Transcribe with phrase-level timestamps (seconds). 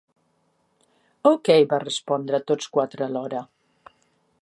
[1.31, 1.67] Okay!
[1.73, 3.45] —va respondre tots quatre alhora.